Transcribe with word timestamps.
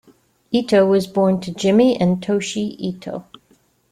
Ito 0.51 0.83
was 0.87 1.05
born 1.05 1.41
to 1.41 1.53
Jimmy 1.53 1.95
and 1.95 2.23
Toshi 2.23 2.75
Ito. 2.79 3.25